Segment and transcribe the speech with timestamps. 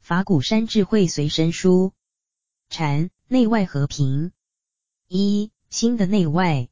[0.00, 1.92] 法鼓山智慧随身书，
[2.70, 4.32] 禅内外和平。
[5.06, 6.68] 一、心的内外。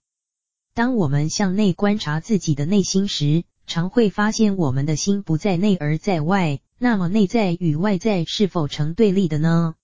[0.75, 6.61] 当我们向内观察自己的内心时，常会发现我们的心不在内而在外。
[6.79, 9.75] 那么内在与外在是否成对立的呢？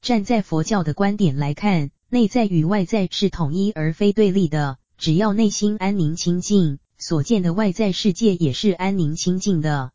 [0.00, 4.78] 站在佛教的观点来看，内在与外在是统一而非对立的。
[4.96, 9.90] 只要内心安宁清净，所见的外在世界也是安宁清净的。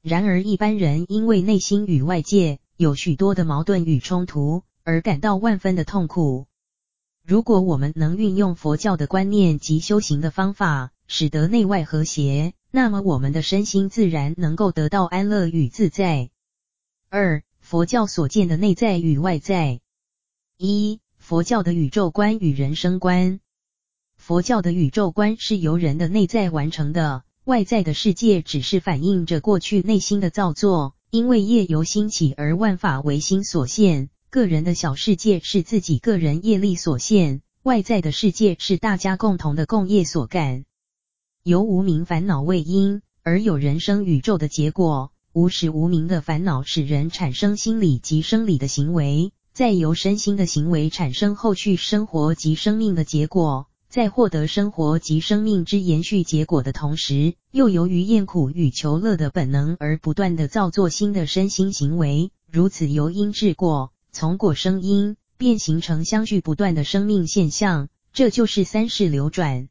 [0.00, 6.46] 然而，一般人因为内心与外界有许多的矛盾与冲突，而感到万分的痛苦。
[7.26, 16.30] 如果我们能运用佛教的观念及修行的方法，使得内外和谐，那么我们的身心自然能够得到安乐与自在。
[17.08, 19.80] 二、佛教所见的内在与外在。
[20.58, 23.40] 一、佛教的宇宙观与人生观。
[24.16, 27.22] 佛教的宇宙观是由人的内在完成的。
[27.44, 34.10] 外在的世界只是反映着过去内心的造作，因为业由心起而万法为心所现。
[34.28, 40.66] 个人的小世界是自己个人业力所现，外在的世界是大家共同的共业所感。
[41.48, 45.12] 由无明烦恼为因，而有人生宇宙的结果。
[45.32, 53.66] 无始无明的烦恼使人产生心理及生理的行为，再由身心的行为产生后续生活及生命的结果。
[53.88, 69.70] 在获得生活及生命之延续结果的同时，又由于厌苦与求乐的本能而不断地造作新的身心行为，如此由因至果，从果生因，便形成相续不断的生命现象，这就是三世流转。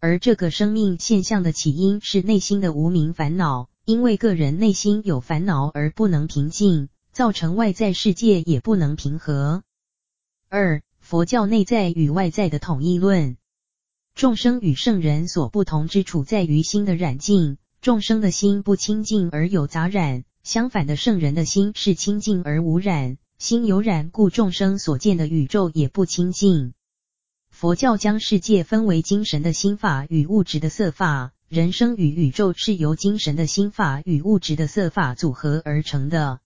[0.00, 9.62] 而这个生命现象的起因是内心的无明烦恼，因为个人内心有烦恼而不能平静，造成外在世界也不能平和。
[10.48, 10.82] 二。
[11.00, 13.38] 佛教内在与外在的统一论，
[14.14, 17.56] 众生与圣人所不同之处在于心的染净。
[17.80, 23.16] 众生的心不清净而有杂染，相反的圣人的心是清净而无染。
[23.38, 26.74] 心有染故，众生所见的宇宙也不清净。
[27.60, 36.38] 佛教将世界分为精神的心法与物质的色法，人生与宇宙是由精神的心法与物质的色法组合而成的。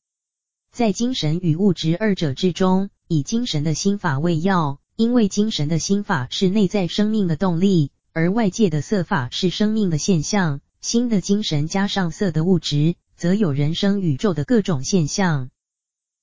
[0.72, 10.62] 在精神与物质二者之中，以精神的心法为要，因为精神的心法是内在生命的动力，而外界的色法是生命的现象。
[10.80, 15.50] 心的精神加上色的物质，则有人生宇宙的各种现象。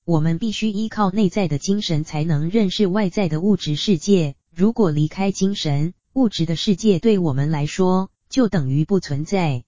[0.04, 4.34] 我们必须依靠内在的精神，才能认识外在的物质世界。
[4.54, 9.64] 如果离开精神，物质的世界对我们来说就等于不存在。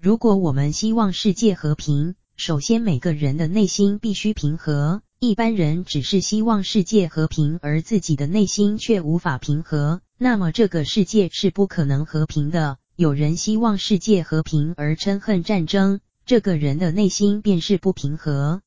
[0.00, 5.02] 如果我们希望世界和平，首先每个人的内心必须平和。
[5.20, 12.78] 一般人只是希望世界和平，而自己的内心却无法平和，那么这个世界是不可能和平的。
[12.94, 18.62] 有人希望世界和平而嗔恨战争，这个人的内心便是不平和。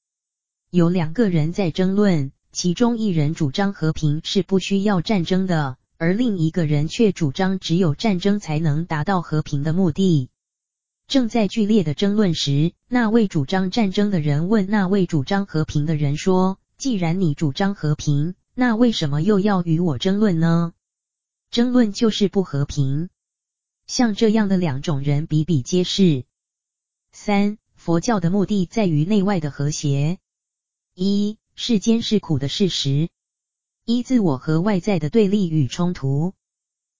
[0.70, 10.30] 有两个人在争论，其中一人主张和平是不需要战争的，而另一个人却主张只有战争才能达到和平的目的。
[11.08, 20.74] 正在剧烈的争论时，那位主张战争的人问那位主张和平的人说：“既然你主张和平，那为什么又要与我争论呢？
[21.50, 23.10] 争论就是不和平。”
[23.88, 26.24] 像这样的两种人比比皆是。
[27.12, 30.18] 三、佛教的目的在于内外的和谐。
[30.96, 33.10] 一、世间是苦的事实。
[33.86, 36.34] 一、自我和外在的对立与冲突。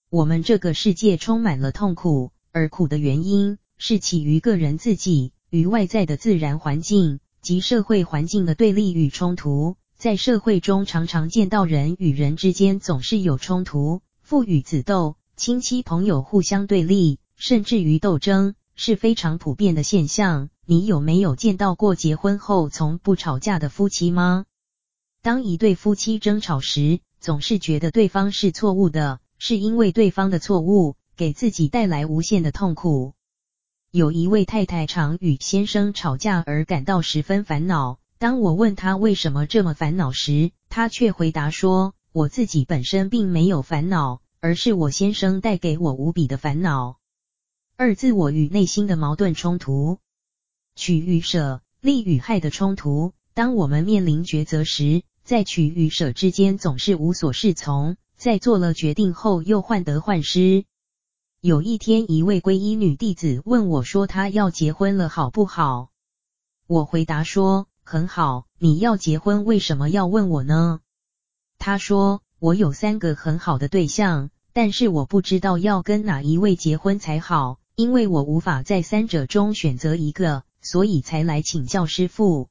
[0.10, 9.78] 我们这个世界充满了痛苦，而苦的原因，是起于个人自己与外在的自然环境及社会环境的对立与冲突。
[9.96, 20.50] 在社会中，常常见到人与人之间总是有冲突，父与子斗，亲戚朋友互相对立，甚至于斗争，是非常普遍的现象。
[20.72, 24.46] 你有没有见到过结婚后从不吵架的夫妻吗？
[25.22, 33.16] 当一对夫妻争吵时，总是觉得对方是错误的，是因为对方的错误给自己带来无限的痛苦。
[33.92, 38.00] 有一位太太常与先生吵架而感到十分烦恼。
[38.18, 46.96] 当我问她为什么这么烦恼时，她却回答说：“我自己本身并没有烦恼，而是我先生带给我无比的烦恼。”
[47.76, 49.98] 二、自我与内心的矛盾冲突，
[50.76, 53.14] 取与舍、利与害的冲突。
[53.34, 60.66] 当我们面临抉择时，在取与舍之间总是无所适从，在做了决定后又患得患失。
[61.40, 65.90] 有一天，一位皈依女弟子问我说：“她要结婚了，好不好？”
[66.68, 70.82] 我回答说：“很好，你要结婚，为什么要问我呢？
[71.58, 82.50] 他说，我有三个很好的对象，但是我不知道要跟哪一位结婚才好，因为我无法在三者中选择一个，所以才来请教师父。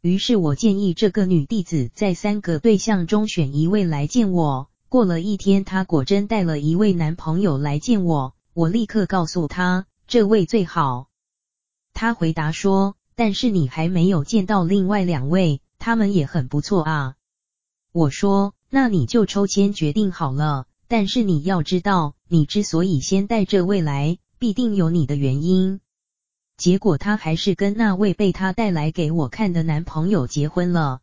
[0.00, 4.68] 于是我建议这个女弟子在三个对象中选一位来见我。
[4.88, 11.08] 过了一天，她果真带了一位男朋友来见我，我立刻告诉她，这位最好。
[11.94, 12.94] 她回答说。
[13.20, 17.16] 但是你还没有见到另外两位，他们也很不错啊。
[17.90, 20.66] 我说，那你就抽签决定好了。
[20.86, 25.80] 但是你要知道，你之所以先带这位来，必定有你的原因。
[26.58, 30.98] 结果他还是跟那位被他带来给我看的男朋友结婚了。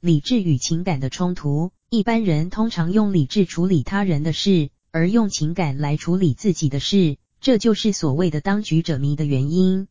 [0.00, 9.86] 理智与情感的冲突，一般人通常用理智处理他人的事，而用情感来处理自己的事，这就是所谓的当局者迷的原因。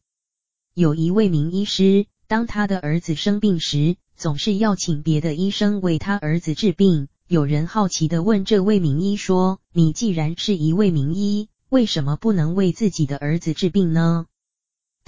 [0.74, 7.09] 有一位名医师，当他的儿子生病时，总是要请别的医生为他儿子治病。
[7.27, 14.25] 有人好奇地问这位名医说：“你既然是一位名医，为什么不能为自己的儿子治病呢？”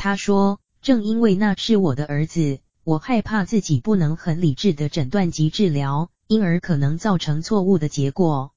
[0.03, 8.51] 他说：“正因为那是我的儿子，我害怕自己不能很理智的诊断及治疗，因而可能造成错误的结果。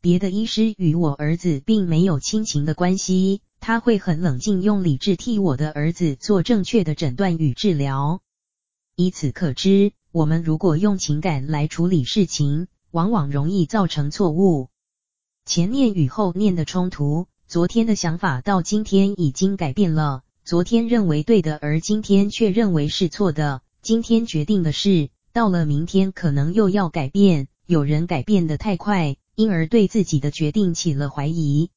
[0.00, 8.20] 别的医师与我儿子并没有亲情的关系。”他会很冷静，用理智替我的儿子做正确的诊断与治疗。
[8.96, 14.70] 以此可知，我们如果用情感来处理事情，往往容易造成错误。
[15.46, 20.23] 前念与后念的冲突，昨天的想法到今天已经改变了。
[20.44, 23.62] 昨天认为对的，而今天却认为是错的。
[23.80, 27.48] 今天决定的事，到了明天可能又要改变。
[27.64, 31.70] 有人改变得太快，因而对自己的决定起了怀疑。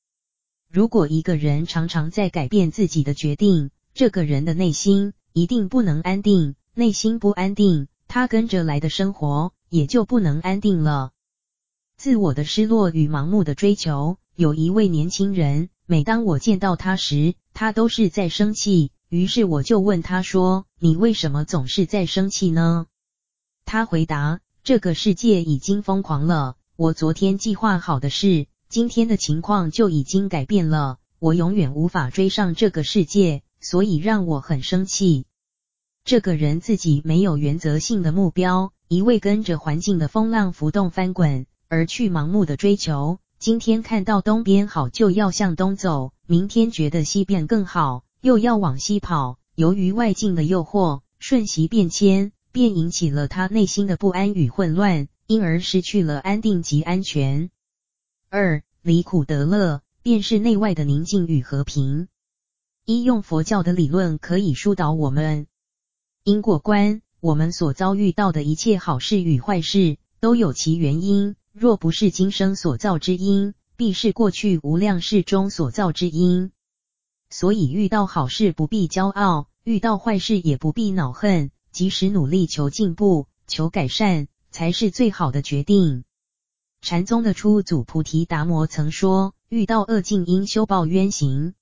[0.69, 6.55] 如果一个人常常在改变自己的决定，这个人的内心一定不能安定。
[6.73, 11.11] 内心不安定，他跟着来的生活也就不能安定了。
[11.95, 14.17] 自我的失落与盲目的追求。
[14.35, 18.92] 有一位年轻人，每当我见到他时，他都是在生气。
[19.09, 22.86] 于是我就问他说：“你为什么总是在生气呢？”
[23.65, 35.25] 他回答：“这个世界已经疯狂了，我昨天计划好的事。”今天的情况就已经改变了，我永远无法追上这个世界，所以让我很生气。
[36.06, 43.18] 这个人自己没有原则性的目标，一味跟着环境的风浪浮动翻滚，而去盲目的追求。
[43.39, 49.39] 今天看到东边好就要向东走，明天觉得西边更好，又要往西跑。
[49.56, 57.50] 由于外境的诱惑，瞬息变迁，便引起了他内心的不安与混乱，因而失去了安定及安全。
[58.29, 62.09] 二、离苦得乐，便是内外的宁静与和平。
[62.83, 65.47] 一、用佛教的理论可以疏导我们
[66.25, 67.01] 因果观。
[67.21, 71.38] 我们所遭遇到的一切好事与坏事，都有其原因。
[71.53, 76.51] 若不是今生所造之因，必是过去无量世中所造之因。
[77.29, 86.03] 所以遇到好事不必骄傲，遇到坏事也不必恼恨，及时努力求进步、求改善，才是最好的决定。
[86.81, 91.53] 禅宗的初祖菩提达摩曾说：“遇到恶境应修报冤行，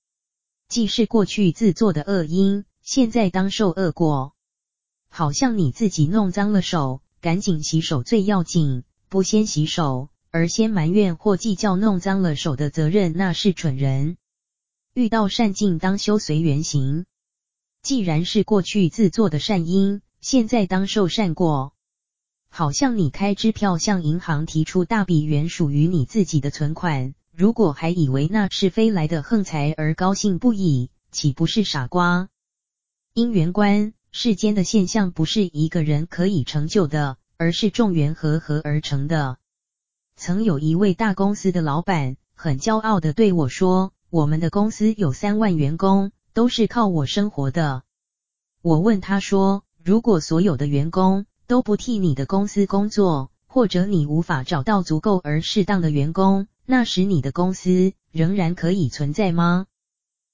[0.69, 4.33] 既是过去自作的恶因，现在当受恶果。
[5.09, 14.17] 好像你自己弄脏了手，赶紧洗手最要紧；不先洗手，而先埋怨或计较弄脏了手的责任，那是蠢人。
[14.93, 17.05] 遇到善境当修随缘行，
[17.81, 21.71] 既然是过去自作的善因，现在当受善果。”
[22.51, 32.27] 好像你开支票向银行提出大笔原属于你自己的存款，如果还以为那是飞来的横财而高兴不已，岂不是傻瓜？
[33.13, 39.37] 因缘观，世间的现象不是一个人可以成就的，而是众缘和合而成的。
[40.17, 47.83] 曾有一位大公司的老板，很骄傲的对我说：“我们的公司有三万员工，都是靠我生活的。”
[48.63, 59.67] 我问他说：“如果所有的员工，”都不替你的公司工作，或者你无法找到足够而适当的员工，那时你的公司仍然可以存在吗？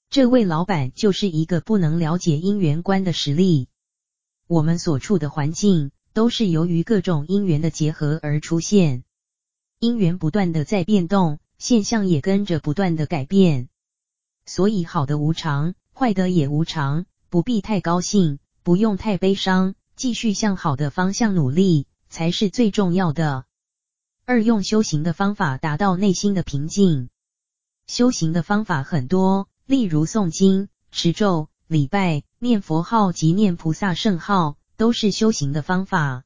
[0.08, 3.68] 这位老板就是一个不能了解因缘观的实例。
[4.46, 9.04] 我们所处的环境都是由于各种因缘的结合而出现，
[9.82, 13.68] 因缘不断的在变动，现象也跟着不断的改变，
[14.46, 19.74] 所以好的无常，坏的也无常，不必太高兴，不用太悲伤。
[19.96, 23.44] 继续向好的方向努力，才是最重要的。
[24.24, 27.08] 二、用修行的方法达到内心的平静。
[27.88, 36.22] 修行的方法很多，例如诵经、持咒、礼拜、念佛号及念菩萨圣号，都是修行的方法。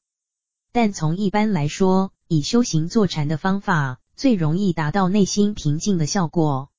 [0.73, 6.71] 但从一般来说，以修行坐禅的方法最容易达到内心平静的效果。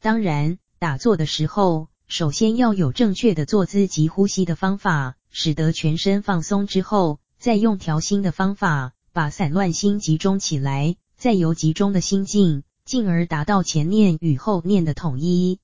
[0.00, 15.58] 当然，打坐的时候，首先要有正确的坐姿及呼吸的方法，使得全身放松之后，再用调心的方法，把散乱心集中起来，再由集中的心境，进而达到前念与后念的统一。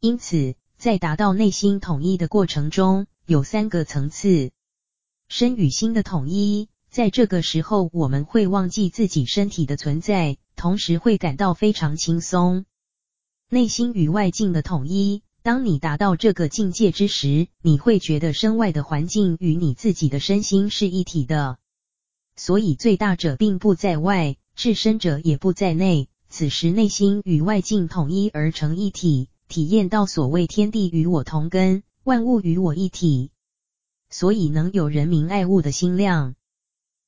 [0.00, 4.50] 因此，在达到内心统一的过程中，有三个层次：
[5.28, 6.68] 身与心的统一。
[6.94, 12.66] 在这个时候，我们会忘记自己身体的存在，同时会感到非常轻松。
[13.50, 21.58] 内心与外境的统一，当你达到这个境界之时，你会觉得身外的环境与你自己的身心是一体的。
[22.36, 26.08] 所以，最大者并不在外，至深者也不在内。
[26.28, 33.32] 此时，内心与外境统一而成一体，体验到所谓天地与我同根，万物与我一体，
[34.10, 36.36] 所以能有人民爱物的心量。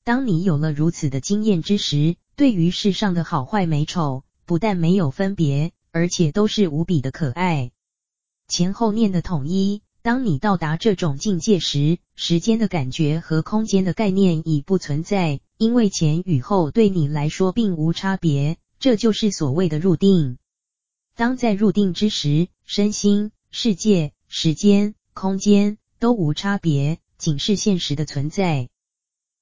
[0.07, 7.73] 当你有了如此的经验之时，对于世上的好坏美丑，不但没有分别，而且都是无比的可爱。
[8.47, 20.39] 前后念的统一，当你到达这种境界时，时间的感觉和空间的概念已不存在，因为前与后对你来说并无差别，这就是所谓的入定。
[21.17, 28.69] 当在入定之时，身心、世界、时间、空间都无差别，仅是现实的存在。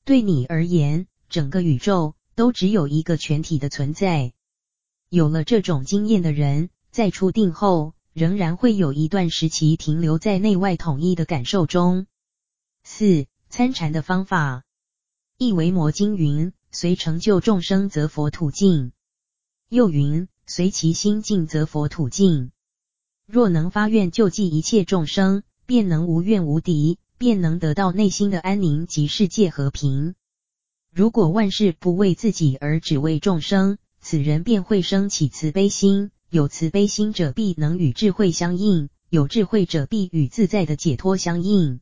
[0.05, 4.35] 对你而言，整个宇宙都只有一个全体的存在。
[5.09, 12.07] 有了这种经验的人，在出定后，仍然会有一段时期停留在内外统一的感受中。
[12.83, 14.65] 四、参禅的方法，
[15.39, 18.91] 一为摩经云：随成就众生，则佛土净；
[19.71, 22.51] 又云：随其心净，则佛土净。
[23.27, 26.99] 若能发愿救济一切众生，便能无怨无敌。
[27.19, 30.15] 便能得到内心的安宁及世界和平。
[30.93, 36.11] 如果万事不为自己而只为众生，此人便会升起慈悲心。
[36.31, 41.81] 有慈悲心者，必能与智慧相应；有智慧者，必与自在的解脱相应。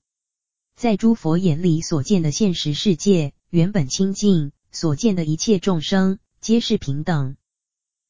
[0.77, 7.37] 在诸佛眼里所见的现实世界，原本清净；所见的一切众生，皆是平等。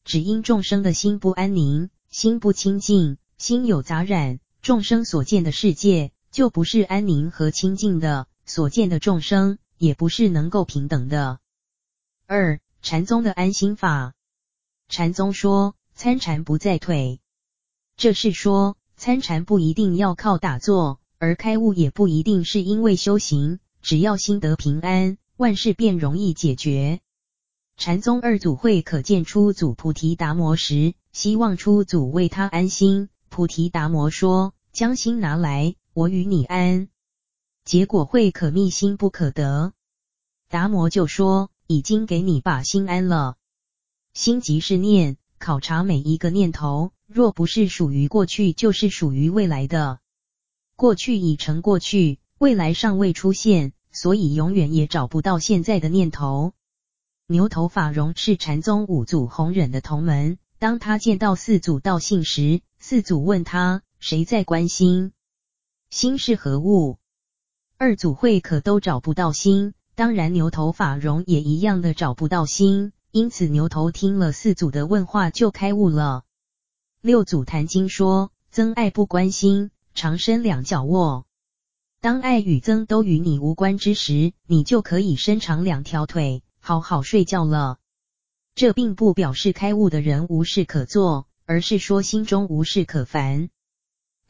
[0.04, 11.38] 只因众生的心不安宁，心不清净，心有杂染，众生所见的世界，就不是安宁和清净的，所见的众生也不是能够平等的。
[12.26, 14.14] 二、禅宗的安心法。
[14.88, 17.20] 禅宗说，参禅不在腿，
[17.98, 27.00] 这是说参禅不一定要靠打坐，而开悟也不一定是因为修行，只要心得平安，万事便容易解决。
[27.76, 33.10] 禅宗二祖会可见出祖菩提达摩时，希望出祖为他安心。
[33.28, 36.88] 菩提达摩说：“将心拿来。”我与你安，
[37.66, 39.74] 结果会可觅心不可得。
[40.48, 43.36] 达摩就说：“已经给你把心安了。
[44.14, 50.00] 心即是念，考察每一个念头，若不是属于过去，就是属于未来的。
[50.76, 56.54] 过去已成过去，未来尚未出现，所以永远也找不到现在的念头。”
[57.28, 65.12] 牛头法融是禅宗五祖弘忍的同门，当他见到四祖道信时，四祖问他：“谁在关心？”
[65.92, 66.96] 心是何物？
[67.76, 72.94] 二祖慧可都找不到心，当然牛头法融也一样的找不到心。
[73.10, 76.24] 因此牛头听了四祖的问话就开悟了。
[77.02, 81.26] 六祖坛经说：增爱不关心，常伸两脚卧。
[82.00, 87.76] 当爱与增都与你无关之时，你就可以伸长两条腿，好好睡觉了。
[88.54, 93.50] 这并不表示开悟的人无事可做，而是说心中无事可烦。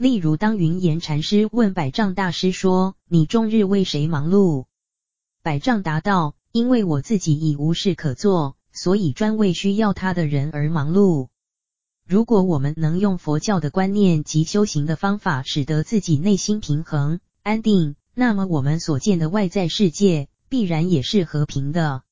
[0.03, 4.65] 例如，当云岩禅师问百丈大师说：“你终日为谁忙碌？”
[5.45, 11.29] 百丈答道：“因为我自己已无事可做，所以专为需要他的人而忙碌。”
[12.05, 22.03] 如果我们能用佛教的观念及修行的方法，使得自己内心平衡安定，那么我们所见的外在世界必然也是和平的。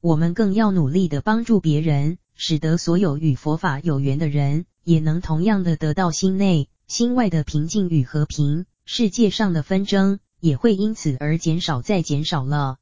[0.00, 6.68] 我们更要努力的帮助别人，使得所有与佛法有缘的人也能同样的得到心内。
[6.92, 12.76] 心外的平静与和平，世界上的纷争也会因此而减少再减少了。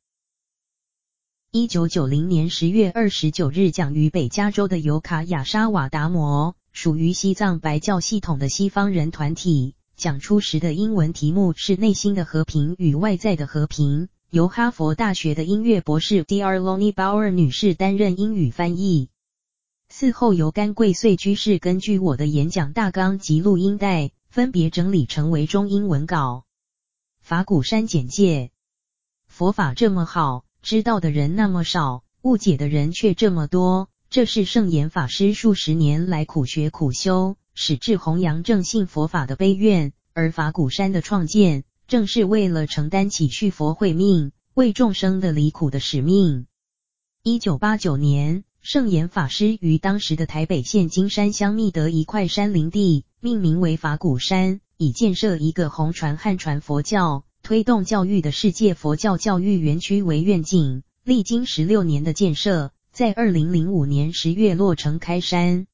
[1.52, 16.58] 一九九零年十月二十九日讲于北加州的尤卡亚沙瓦达摩，属于西藏白教系统的西方人团体，讲出时的英文题目是“内心的和平与外在的和平”，由哈佛大学的音乐博士 Dr.
[16.58, 19.08] Lonnie Bauer 女士担任英语翻译。
[19.92, 26.44] 嗣后由甘桂穗居士根据我的演讲大纲及录音带，分别整理成为中英文稿。
[27.20, 28.52] 法鼓山简介：
[29.26, 33.88] 佛法这么好，知道的人那么少，误解的人却这么多。
[34.08, 39.92] 这是圣严法师数十年来苦学苦修，矢志弘扬正信佛法的悲愿。
[40.12, 46.46] 而法鼓山的创建，正是为了承担起续佛慧命、为众生的离苦的使命。
[47.22, 60.82] 一九八九年，圣严法师于当时的台北县金山乡觅得一块山林地，命名为法鼓山，以建设一个弘传汉传佛教、推动教育的世界佛教教育园区为愿景。
[61.02, 65.66] 历经十六年的建设，在二零零五年十月落成开山。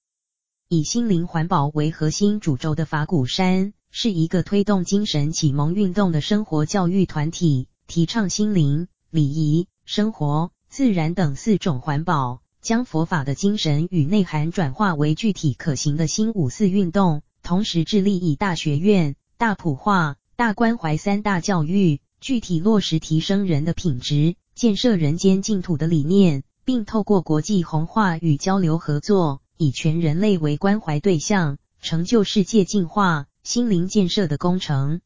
[0.69, 35.00] 以心灵环保为核心主轴的法鼓山，是一个推动精神启蒙运动的生活教育团体，提倡心灵、礼仪、生活、自然等四种环保，将佛法的精神与内涵转化为具体可行的新五四运动，同时致力以大学院、大普化、大关怀三大教育，具体落实提升人的品质、建设人间净土的理念，并透过国际弘化与交流合作，以全人类为关怀对象，成就世界净化、心灵建设的工程。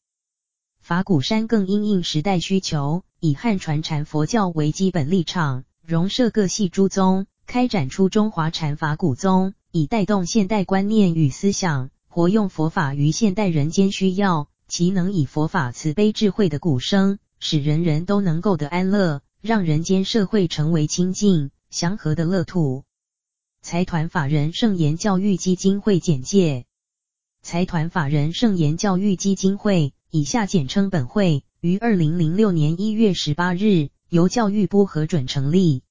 [0.81, 22.85] 法鼓山更因应时代需求，以汉传禅佛教为基本立场，融摄各系诸宗，开展出中华禅法古宗，以带动现代观念与思想，活用佛法于现代人间需要，其能以佛法慈悲智慧的鼓声，使人人都能够得安乐，让人间社会成为清净祥和的乐土。
[23.63, 26.67] 财团法人圣严教育基金会简介：
[27.43, 29.93] 财团法人圣严教育基金会。
[30.13, 35.83] 以下简称本会，于二零零六年一月十八日由教育部核准成立。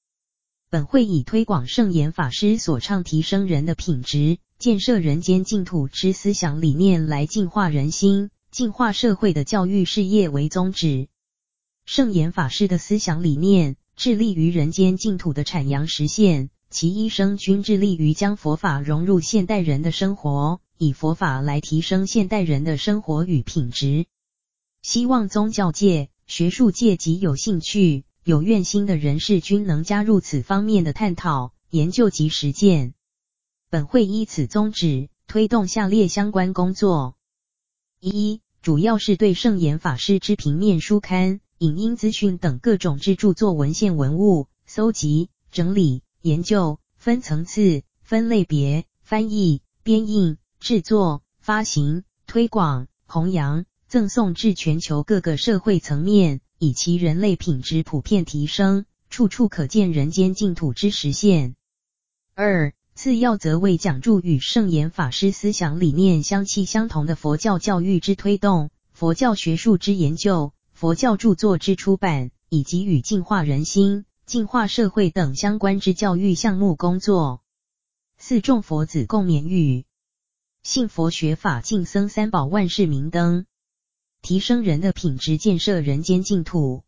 [0.72, 11.08] 本会以推广圣严法师所倡提升人的品质、建设人间净土之思想理念来净化人心、净化社会的教育事业为宗旨。
[11.88, 20.62] 圣严法师的思想理念致力于人间净土的阐扬实现，其一生均致力于将佛法融入现代人的生活。
[20.78, 24.06] 以佛法来提升现代人的生活与品质，
[24.82, 32.94] 希望宗教界、学术界及有兴趣、有愿心的人士均能加入此方面的探讨、研究及实践。
[33.72, 37.16] 本会依此宗旨，推动下列相关工作：
[38.00, 50.38] 一、主要是对圣严法师之平面书刊、影音资讯等各种之著作文献文物搜集、整理、研究，分层次、分类别、翻译、编印。
[50.60, 61.56] 制作、发行、推广、弘扬、赠送至全球各个社会层面，以其人类品质普遍提升，处处可见人间净土之实现。
[62.36, 77.42] 二、次要则为讲着与圣严法师思想理念相契相同的佛教教育之推动、佛教学术之研究、佛教著作之出版，以及与净化人心、净化社会等相关之教育项目工作。
[78.18, 79.86] 四、众佛子共勉语。
[80.62, 83.46] 信佛学法净僧三宝万事明灯，
[84.22, 86.84] 提升人的品质，建设人间净土。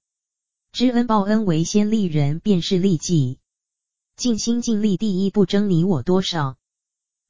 [0.71, 3.39] 知恩报恩，为先利人，便是利己。
[4.15, 6.57] 尽心尽力，第一不争你我多少。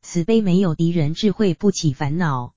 [0.01, 2.53] 慈悲没有敌人，智慧不起烦恼。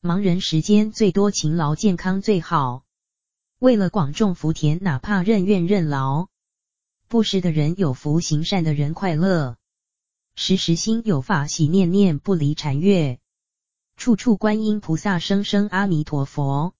[0.00, 2.84] 忙人时间最多，勤劳健康最好。
[3.58, 6.28] 为了广种福田，哪怕任怨任劳。
[7.08, 9.56] 布施的人有福，行善的人快乐。
[10.34, 13.20] 时时心有法喜，念念不离禅悦，
[14.04, 16.74] 处处观音菩萨，声声阿弥陀佛。